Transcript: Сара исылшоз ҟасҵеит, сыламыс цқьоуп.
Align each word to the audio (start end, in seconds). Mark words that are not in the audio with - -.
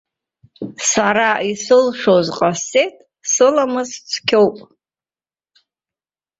Сара 0.89 1.29
исылшоз 1.51 2.27
ҟасҵеит, 2.37 2.95
сыламыс 3.31 3.91
цқьоуп. 4.09 4.57